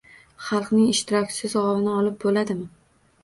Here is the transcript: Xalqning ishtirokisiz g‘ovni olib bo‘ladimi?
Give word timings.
Xalqning 0.45 0.87
ishtirokisiz 0.93 1.53
g‘ovni 1.59 1.93
olib 1.99 2.17
bo‘ladimi? 2.25 2.67